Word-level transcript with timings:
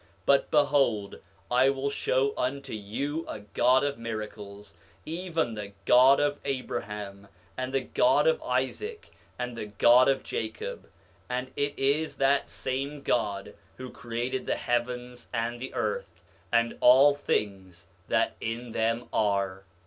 9:11 0.01 0.07
But 0.25 0.49
behold, 0.49 1.19
I 1.51 1.69
will 1.69 1.91
show 1.91 2.33
unto 2.35 2.73
you 2.73 3.23
a 3.27 3.41
God 3.41 3.83
of 3.83 3.99
miracles, 3.99 4.73
even 5.05 5.53
the 5.53 5.73
God 5.85 6.19
of 6.19 6.39
Abraham, 6.43 7.27
and 7.55 7.71
the 7.71 7.81
God 7.81 8.25
of 8.25 8.41
Isaac, 8.41 9.11
and 9.37 9.55
the 9.55 9.67
God 9.67 10.07
of 10.07 10.23
Jacob; 10.23 10.89
and 11.29 11.51
it 11.55 11.77
is 11.77 12.15
that 12.17 12.49
same 12.49 13.03
God 13.03 13.53
who 13.77 13.91
created 13.91 14.47
the 14.47 14.55
heavens 14.55 15.29
and 15.31 15.61
the 15.61 15.71
earth, 15.75 16.23
and 16.51 16.79
all 16.79 17.13
things 17.13 17.85
that 18.07 18.35
in 18.41 18.71
them 18.71 19.07
are. 19.13 19.65